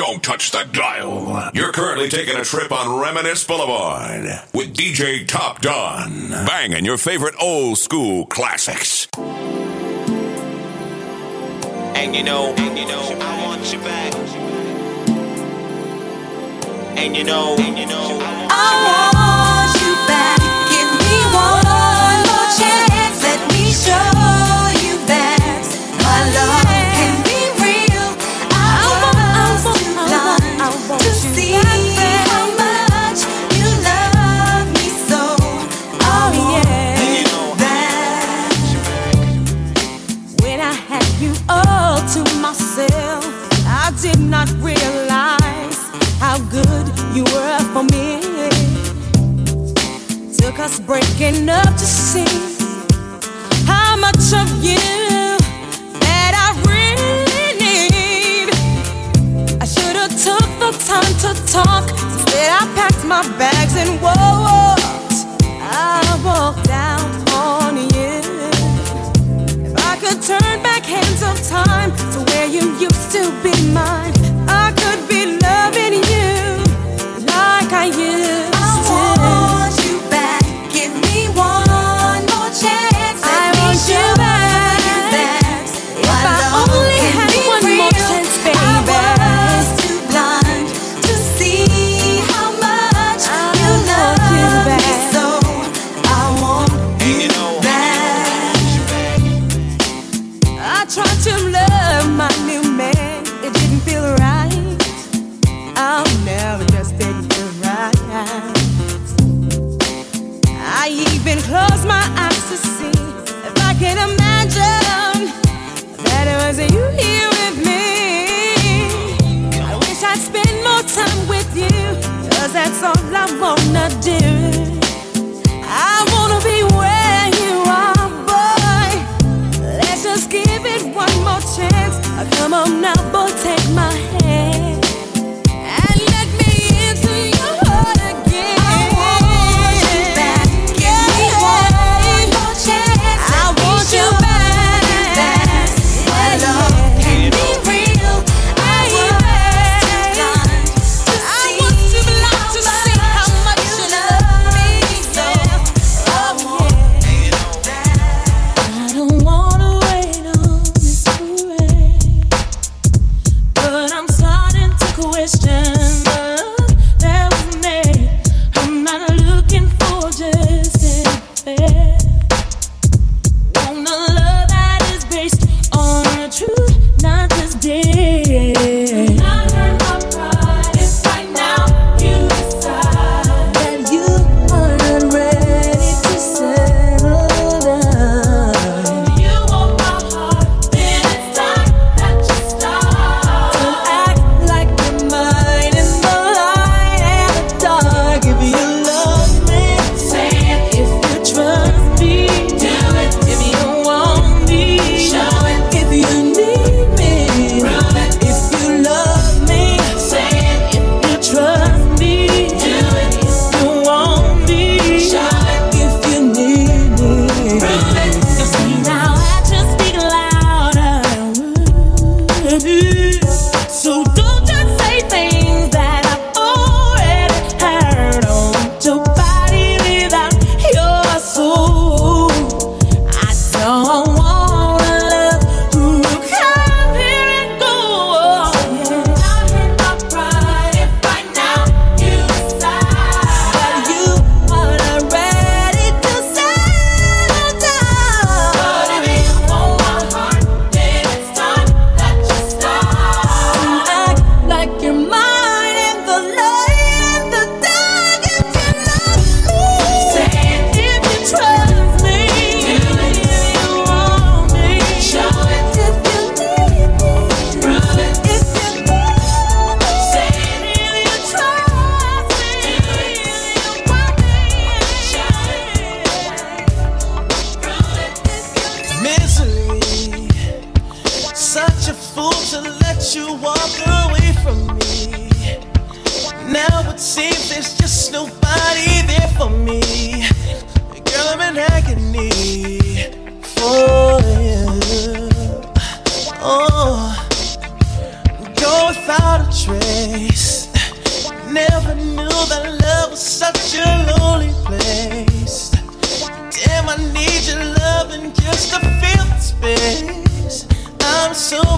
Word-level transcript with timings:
Don't 0.00 0.22
touch 0.22 0.50
that 0.52 0.72
dial. 0.72 1.50
You're 1.52 1.72
currently 1.72 2.08
taking 2.08 2.34
a 2.34 2.42
trip 2.42 2.72
on 2.72 3.02
Reminisce 3.02 3.44
Boulevard 3.44 4.24
with 4.54 4.74
DJ 4.74 5.28
Top 5.28 5.60
Don. 5.60 6.30
Banging 6.30 6.86
your 6.86 6.96
favorite 6.96 7.34
old 7.38 7.76
school 7.76 8.24
classics. 8.24 9.08
And 11.98 12.16
you 12.16 12.24
know, 12.24 12.54
and 12.56 12.78
you 12.78 12.86
know, 12.86 13.18
I 13.20 13.44
want 13.44 13.70
you 13.70 13.78
back. 13.80 14.14
And 16.96 17.14
you 17.14 17.24
know, 17.24 17.56
and 17.58 17.78
you 17.78 17.84
know, 17.84 18.18
I 18.50 19.12
want 19.12 19.12
you 19.12 19.20
back. 19.20 19.29
just 50.70 50.86
breaking 50.86 51.48
up 51.48 51.66
to 51.74 51.84
see 51.84 52.24
how 53.66 53.96
much 53.96 54.32
of 54.32 54.48
you 54.62 54.78
that 55.98 56.32
I 56.46 56.48
really 56.70 57.58
need. 57.58 58.50
I 59.60 59.64
should 59.64 59.96
have 59.96 60.10
took 60.10 60.46
the 60.62 60.70
time 60.86 61.14
to 61.24 61.30
talk. 61.50 61.90
Instead, 61.90 62.50
I 62.52 62.72
packed 62.76 63.04
my 63.04 63.22
bags 63.36 63.74
and 63.76 64.00
walked. 64.00 65.14
I 65.60 66.20
walked 66.24 66.64
down 66.66 67.10
on 67.32 67.76
you. 67.76 68.20
If 69.66 69.74
I 69.76 69.96
could 69.96 70.22
turn 70.22 70.62
back 70.62 70.84
hands 70.84 71.22
of 71.22 71.36
time 71.48 71.90
to 72.12 72.18
where 72.30 72.46
you 72.46 72.78
used 72.78 73.10
to 73.12 73.22
be 73.42 73.52
mine. 73.72 74.19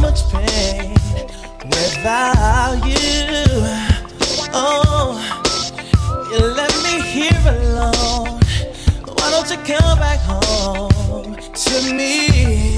much 0.02 0.28
pain 0.32 0.90
without 1.64 2.75
you. 2.84 3.44
Oh, 4.52 5.14
you 6.28 6.38
left 6.44 6.82
me 6.82 7.00
here 7.00 7.31
alone. 7.46 8.40
Why 9.16 9.31
don't 9.31 9.49
you 9.49 9.58
come 9.58 9.99
back 10.00 10.19
home 10.19 11.37
to 11.37 11.94
me? 11.94 12.76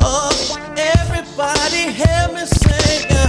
Oh, 0.00 0.34
everybody, 0.76 1.92
help 1.92 2.34
me 2.34 2.46
sing. 2.46 3.27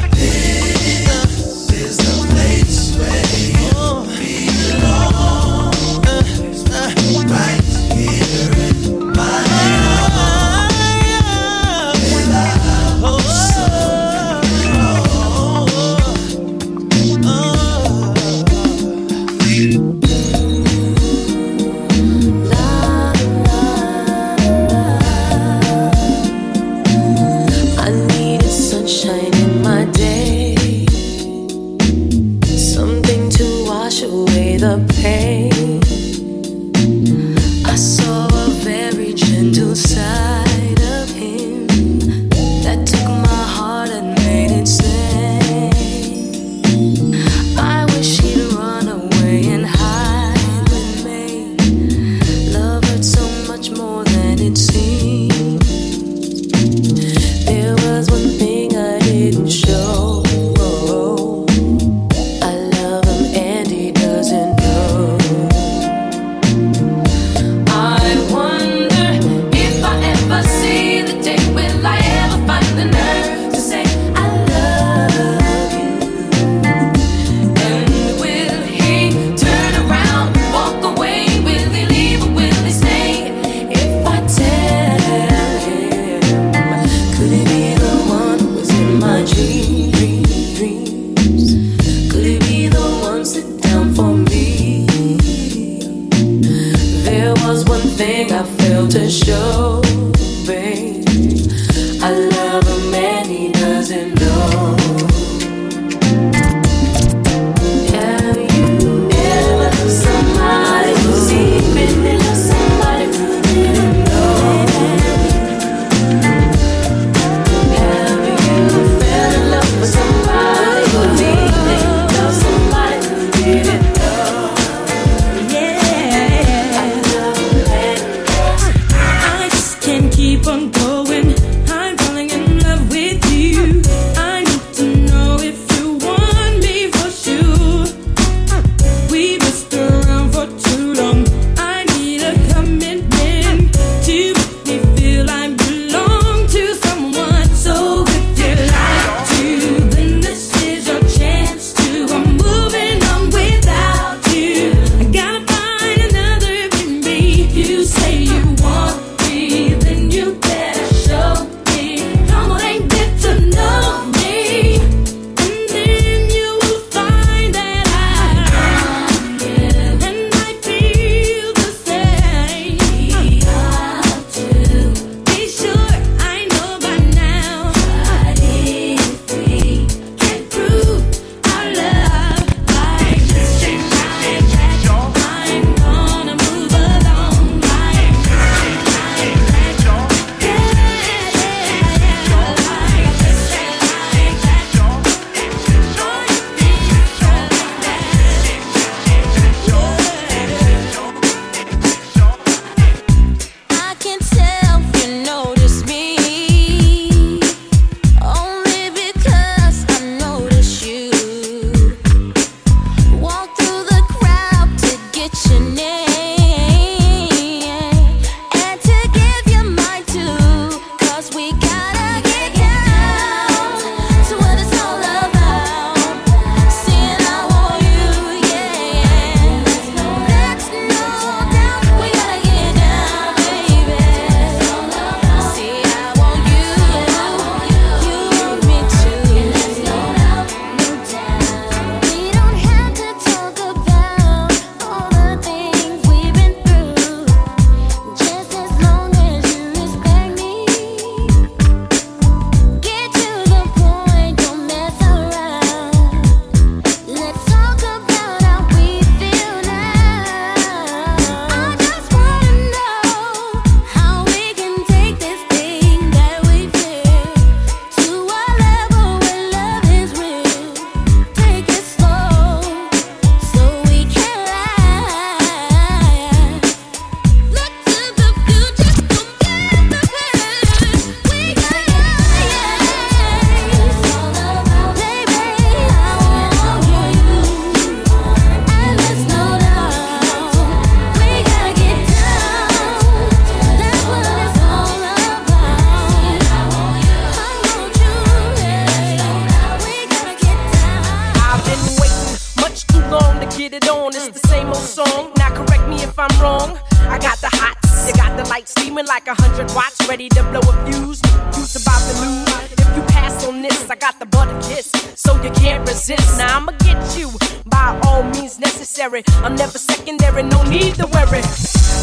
Like 309.06 309.28
a 309.28 309.34
hundred 309.34 309.72
watts, 309.76 310.08
ready 310.08 310.30
to 310.30 310.44
blow 310.44 310.60
a 310.60 310.86
fuse. 310.86 311.22
Fuse 311.54 311.76
about 311.82 312.02
to 312.08 312.14
lose. 312.22 312.72
If 312.72 312.96
you 312.96 313.04
pass 313.04 313.46
on 313.48 313.62
this, 313.62 313.90
I 313.90 313.96
got 313.96 314.20
the 314.20 314.26
butter 314.26 314.58
kiss, 314.68 314.92
so 315.16 315.42
you 315.42 315.52
can't 315.52 315.88
resist. 315.88 316.38
Now 316.38 316.58
I'ma 316.58 316.74
get 316.80 317.18
you 317.18 317.32
by 317.66 318.00
all 318.04 318.24
means 318.24 318.60
necessary. 318.60 319.24
I'm 319.44 319.56
never 319.56 319.78
secondary, 319.78 320.44
no 320.44 320.64
need 320.64 320.96
to 320.96 321.08
worry. 321.08 321.42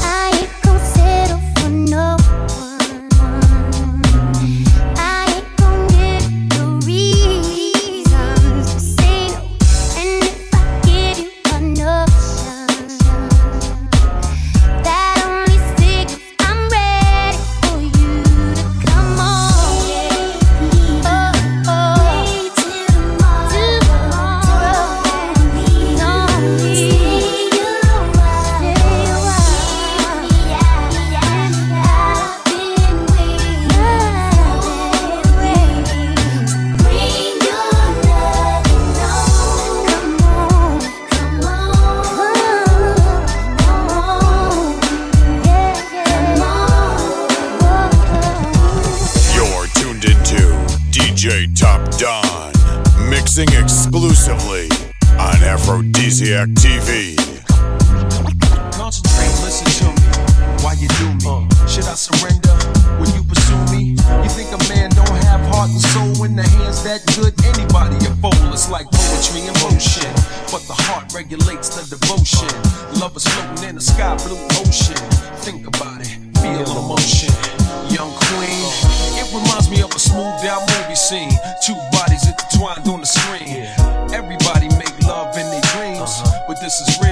I 0.02 0.30
ain't 0.40 0.62
gon' 0.62 0.80
settle 0.80 1.40
for 1.56 1.70
no 1.70 2.25
mixing 53.36 53.62
exclusively 53.62 54.68
on 55.18 55.36
Aphrodisiac 55.42 56.48
TV. 56.56 57.16
Concentrate, 58.72 59.34
listen 59.44 59.68
to 59.76 59.92
me. 59.92 60.08
Why 60.64 60.72
you 60.72 60.88
do 60.96 61.12
me? 61.20 61.48
Should 61.68 61.84
I 61.84 61.96
surrender 61.96 62.56
when 62.96 63.12
you 63.12 63.22
pursue 63.24 63.60
me? 63.68 63.92
You 64.24 64.30
think 64.32 64.52
a 64.56 64.60
man 64.72 64.88
don't 64.90 65.08
have 65.28 65.44
heart 65.52 65.68
and 65.68 65.80
soul 65.80 66.24
in 66.24 66.36
the 66.36 66.44
hands 66.44 66.82
that 66.84 67.04
good? 67.12 67.34
Anybody 67.44 67.96
a 68.06 68.14
fool? 68.24 68.52
It's 68.52 68.70
like 68.70 68.86
poetry 68.90 69.44
in 69.44 69.52
motion, 69.68 70.08
but 70.50 70.64
the 70.64 70.76
heart 70.88 71.12
regulates 71.12 71.68
the 71.68 71.84
devotion. 71.92 72.48
Love 73.00 73.16
is 73.16 73.26
floating 73.28 73.68
in 73.68 73.76
a 73.76 73.80
sky 73.80 74.16
blue 74.24 74.40
ocean. 74.64 74.96
Think 75.44 75.66
about 75.66 76.00
it, 76.00 76.16
feel 76.40 76.64
emotion. 76.72 77.32
Young 77.92 78.12
queen, 78.32 78.64
it 79.20 79.28
reminds 79.28 79.68
me 79.68 79.82
of 79.82 79.92
a 79.92 79.98
smooth 79.98 80.40
out 80.48 80.64
movie 80.72 80.96
scene. 80.96 81.36
Two 81.60 81.76
is 86.80 87.05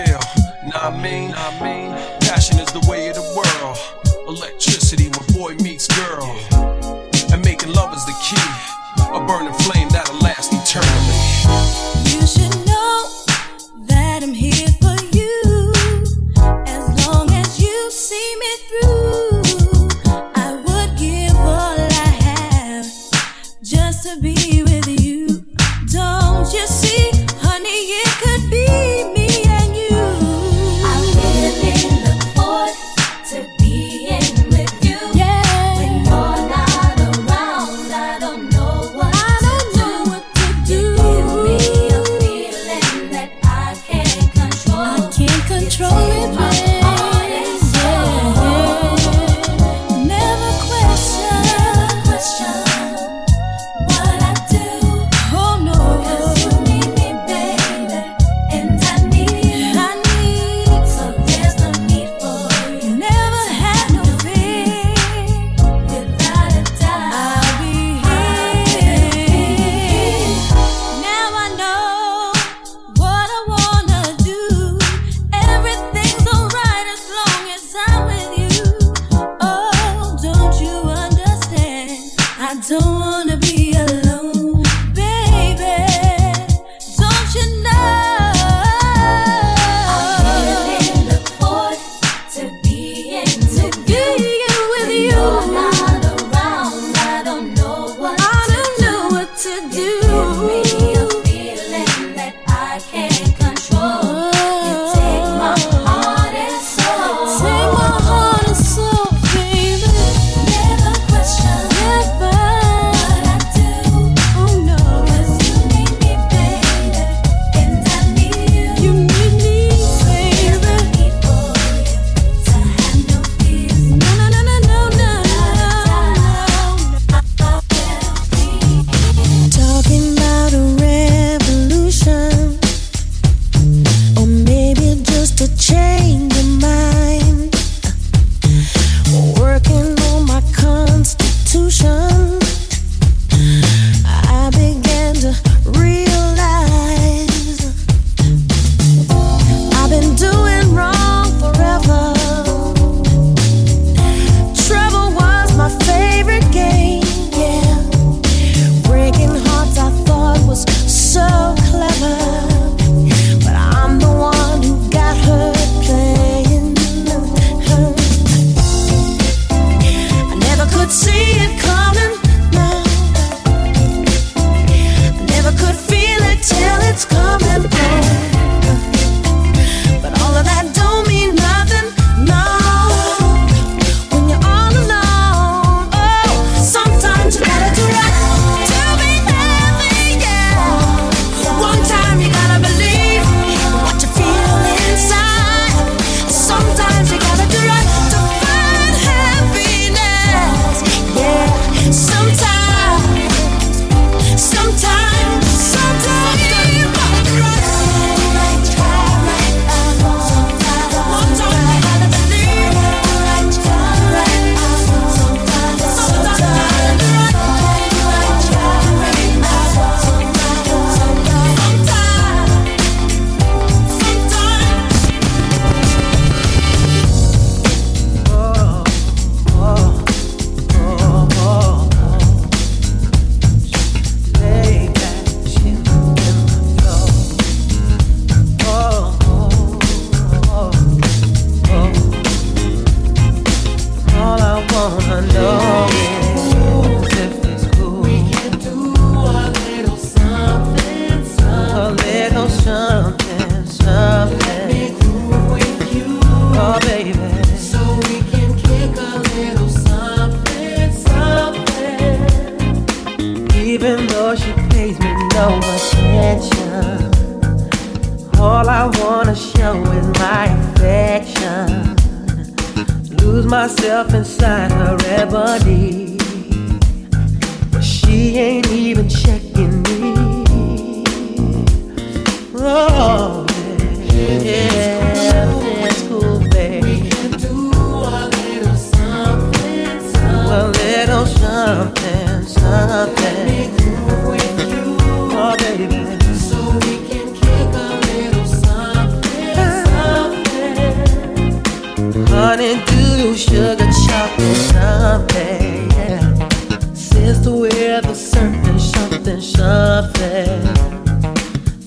running 302.45 302.85
to 302.85 303.35
sugar 303.35 303.91
chocolate 304.07 304.57
something, 304.75 305.91
yeah. 305.93 306.49
Sister 306.93 307.51
with 307.51 308.05
a 308.05 308.15
certain 308.15 308.79
something, 308.79 309.41
something. 309.41 310.61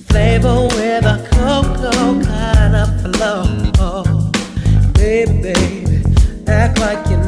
Flavor 0.08 0.62
with 0.74 1.04
a 1.14 1.18
cocoa 1.30 2.20
kind 2.24 2.74
of 2.82 2.88
flow. 3.02 4.30
Baby, 4.94 5.42
baby, 5.42 6.02
act 6.48 6.80
like 6.80 7.08
you. 7.08 7.27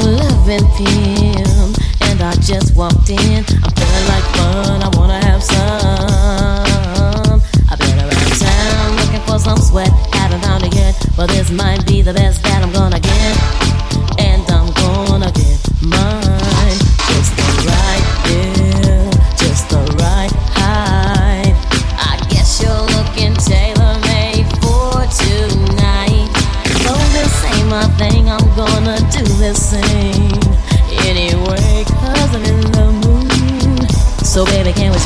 to 0.00 0.08
loving 0.08 0.66
him, 0.70 1.74
and 2.00 2.20
I 2.20 2.34
just 2.40 2.74
walked 2.74 3.10
in. 3.10 3.44
I'm 3.62 3.72
feeling 3.78 4.06
like 4.08 4.24
fun, 4.34 4.82
I 4.82 4.90
wanna 4.94 5.24
have 5.24 5.42
some. 5.42 7.40
I've 7.70 7.78
been 7.78 7.98
around 7.98 8.32
town 8.40 8.96
looking 8.96 9.20
for 9.26 9.38
some 9.38 9.58
sweat, 9.58 9.90
haven't 10.12 10.42
found 10.42 10.64
it 10.64 10.74
yet, 10.74 10.94
but 11.16 11.28
this 11.30 11.50
might 11.50 11.86
be 11.86 12.02
the 12.02 12.12
best 12.12 12.42
that 12.42 12.62
I'm 12.62 12.72
gonna 12.72 12.98
get. 12.98 13.63
to 29.54 29.60
sing 29.60 30.32
anyway, 31.06 31.84
cause 31.86 32.34
I'm 32.34 32.44
in 32.44 32.60
the 32.72 32.86
mood. 33.04 33.90
So, 34.24 34.44
baby, 34.46 34.72
can 34.72 34.92
we 34.92 34.98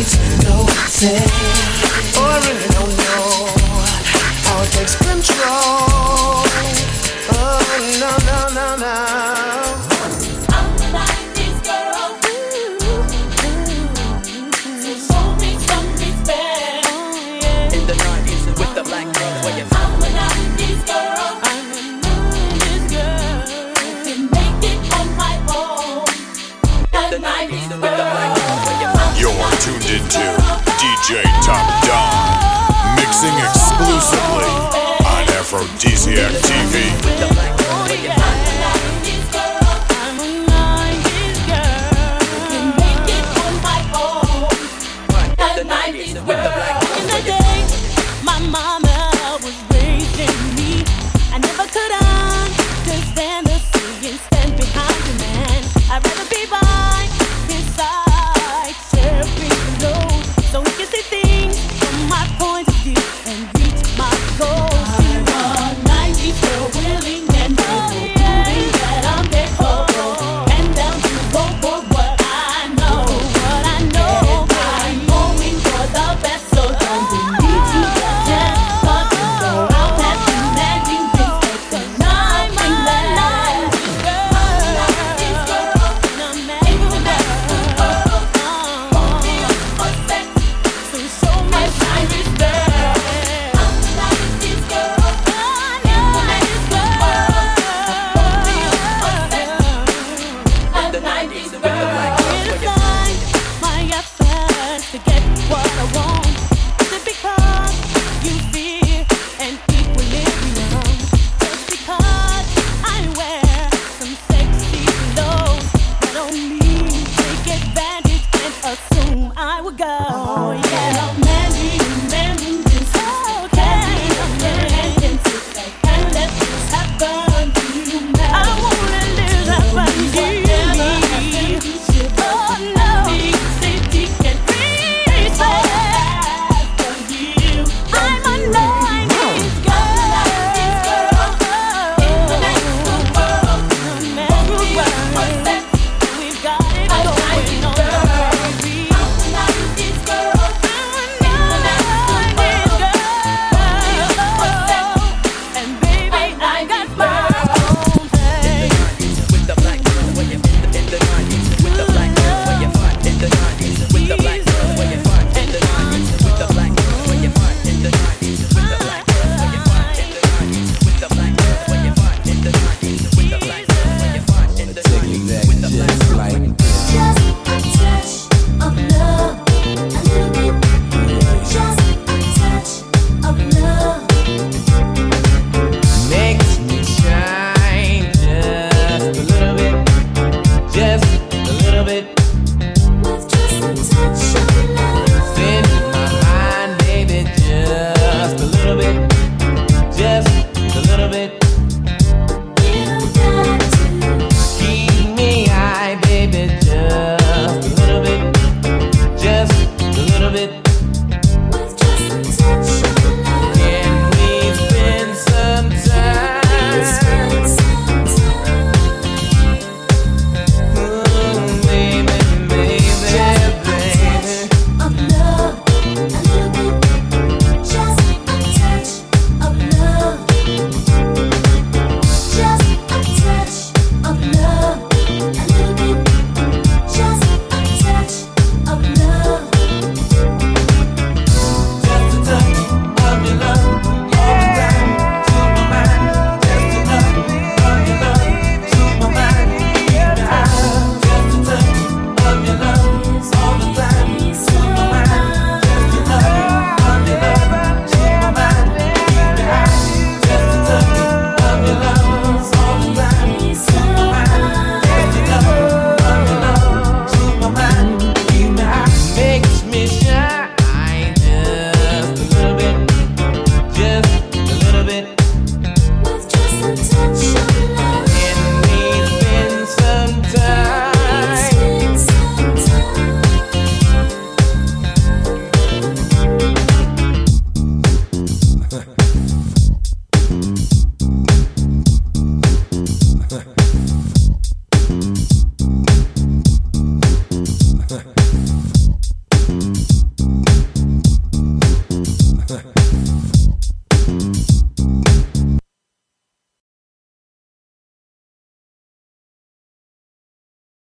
Makes 0.00 0.16
no 0.44 0.66
sense. 0.86 1.69